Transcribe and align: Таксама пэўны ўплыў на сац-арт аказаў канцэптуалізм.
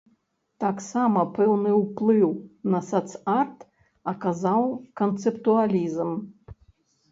Таксама 0.63 1.19
пэўны 1.37 1.73
ўплыў 1.81 2.29
на 2.73 2.79
сац-арт 2.89 3.59
аказаў 4.15 4.67
канцэптуалізм. 5.05 6.11